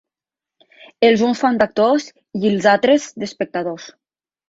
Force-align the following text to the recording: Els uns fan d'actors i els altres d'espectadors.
Els 1.09 1.23
uns 1.27 1.43
fan 1.45 1.61
d'actors 1.61 2.09
i 2.43 2.43
els 2.53 2.69
altres 2.75 3.09
d'espectadors. 3.21 3.91